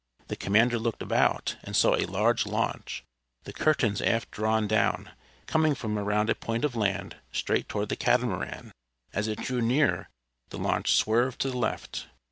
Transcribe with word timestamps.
The 0.29 0.35
commander 0.35 0.79
looked 0.79 1.03
about, 1.03 1.57
and 1.63 1.75
saw 1.75 1.93
a 1.95 2.07
large 2.07 2.47
launch, 2.47 3.03
the 3.43 3.53
curtains 3.53 4.01
aft 4.01 4.31
drawn 4.31 4.67
down, 4.67 5.11
coming 5.45 5.75
from 5.75 5.99
around 5.99 6.27
a 6.31 6.33
point 6.33 6.65
of 6.65 6.75
land 6.75 7.17
straight 7.31 7.69
toward 7.69 7.89
the 7.89 7.95
catamaran. 7.95 8.71
As 9.13 9.27
it 9.27 9.37
drew 9.41 9.61
near 9.61 10.09
the 10.49 10.57
launch 10.57 10.91
swerved 10.95 11.39
to 11.41 11.51
the 11.51 11.57
left. 11.59 12.07